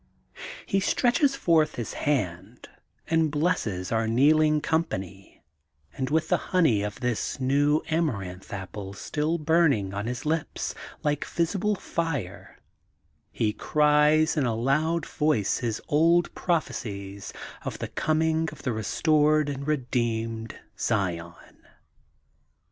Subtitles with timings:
[0.65, 2.67] He stretches forth his hand
[3.07, 5.43] and blesses our kneeling company
[5.95, 7.49] and, with the THE GOLDEN BOOK OF SPRINGFIELD
[7.85, 12.57] 321 honey of this new Amaranth Flower still burning on his lips, like visible fire,
[13.31, 17.31] he cries in a loud voice his old prophecies
[17.63, 21.59] of the com ing of the restored and redeemed Zion.